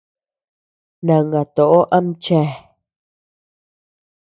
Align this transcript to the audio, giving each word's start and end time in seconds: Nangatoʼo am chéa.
Nangatoʼo 1.05 1.79
am 1.95 2.07
chéa. 2.23 2.49